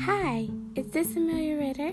[0.00, 1.92] Hi, is this Amelia Ritter?